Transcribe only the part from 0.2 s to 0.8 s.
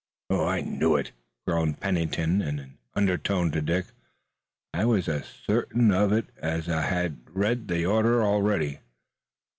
"I